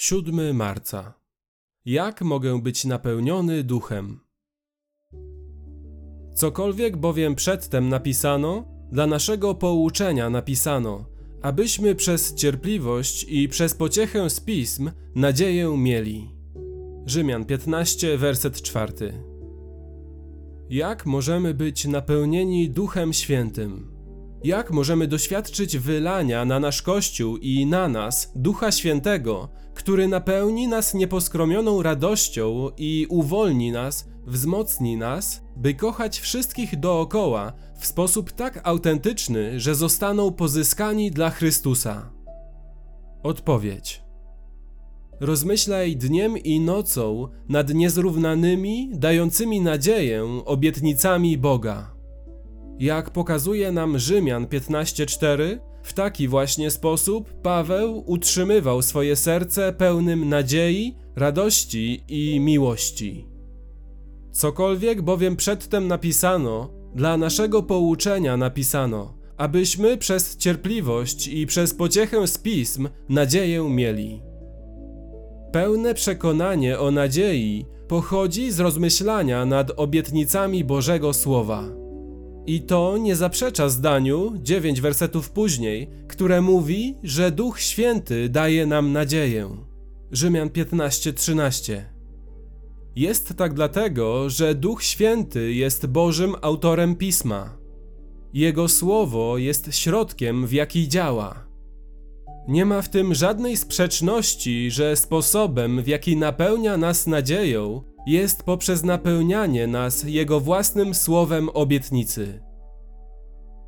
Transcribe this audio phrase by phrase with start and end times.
[0.00, 1.14] 7 marca.
[1.84, 4.20] Jak mogę być napełniony duchem?
[6.34, 11.04] Cokolwiek bowiem przedtem napisano, dla naszego pouczenia napisano,
[11.42, 16.30] abyśmy przez cierpliwość i przez pociechę z pism nadzieję mieli.
[17.06, 19.24] Rzymian 15, werset 4.
[20.70, 23.97] Jak możemy być napełnieni Duchem Świętym?
[24.44, 30.94] Jak możemy doświadczyć wylania na nasz Kościół i na nas Ducha Świętego, który napełni nas
[30.94, 39.60] nieposkromioną radością i uwolni nas, wzmocni nas, by kochać wszystkich dookoła w sposób tak autentyczny,
[39.60, 42.12] że zostaną pozyskani dla Chrystusa?
[43.22, 44.02] Odpowiedź.
[45.20, 51.97] Rozmyślaj dniem i nocą nad niezrównanymi, dającymi nadzieję obietnicami Boga.
[52.78, 60.96] Jak pokazuje nam Rzymian 15:4, w taki właśnie sposób Paweł utrzymywał swoje serce pełnym nadziei,
[61.16, 63.26] radości i miłości.
[64.32, 72.38] Cokolwiek bowiem przedtem napisano, dla naszego pouczenia napisano, abyśmy przez cierpliwość i przez pociechę z
[72.38, 74.22] pism nadzieję mieli.
[75.52, 81.87] Pełne przekonanie o nadziei pochodzi z rozmyślania nad obietnicami Bożego Słowa.
[82.48, 88.92] I to nie zaprzecza zdaniu, dziewięć wersetów później, które mówi, że Duch Święty daje nam
[88.92, 89.48] nadzieję.
[90.12, 91.82] Rzymian 15:13.
[92.96, 97.58] Jest tak dlatego, że Duch Święty jest Bożym autorem pisma.
[98.32, 101.46] Jego słowo jest środkiem, w jaki działa.
[102.48, 108.84] Nie ma w tym żadnej sprzeczności, że sposobem, w jaki napełnia nas nadzieją, jest poprzez
[108.84, 112.42] napełnianie nas Jego własnym słowem obietnicy.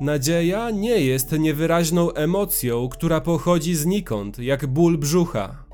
[0.00, 5.64] Nadzieja nie jest niewyraźną emocją, która pochodzi znikąd, jak ból brzucha.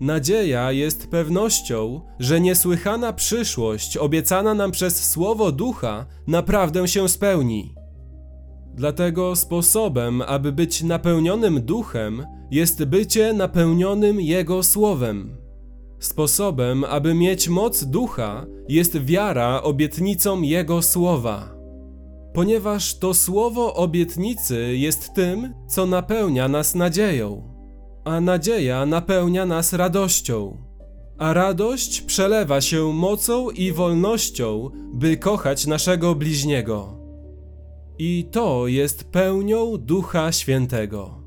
[0.00, 7.74] Nadzieja jest pewnością, że niesłychana przyszłość obiecana nam przez Słowo Ducha naprawdę się spełni.
[8.74, 15.43] Dlatego sposobem, aby być napełnionym duchem, jest bycie napełnionym Jego Słowem.
[16.06, 21.54] Sposobem, aby mieć moc ducha, jest wiara obietnicą Jego Słowa.
[22.34, 27.54] Ponieważ to słowo obietnicy jest tym, co napełnia nas nadzieją,
[28.04, 30.56] a nadzieja napełnia nas radością,
[31.18, 36.98] a radość przelewa się mocą i wolnością, by kochać naszego bliźniego.
[37.98, 41.23] I to jest pełnią Ducha Świętego.